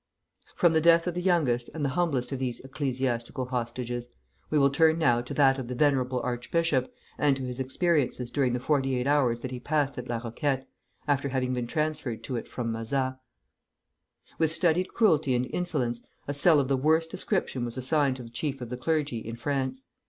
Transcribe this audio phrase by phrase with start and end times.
[0.55, 4.07] From the death of the youngest and the humblest of these ecclesiastical hostages,
[4.49, 8.53] we will turn now to that of the venerable archbishop, and to his experiences during
[8.53, 10.67] the forty eight hours that he passed at La Roquette,
[11.07, 13.13] after having been transferred to it from Mazas.
[14.39, 18.29] With studied cruelty and insolence, a cell of the worst description was assigned to the
[18.31, 19.85] chief of the clergy in France.